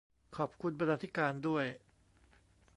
[0.35, 1.65] ขอบคุณบรรณาธิการด้วย